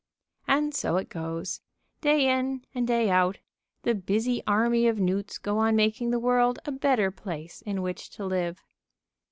[0.47, 1.61] And so it goes.
[2.01, 3.37] Day in and day out,
[3.83, 8.09] the busy army of newts go on making the world a better place in which
[8.17, 8.63] to live.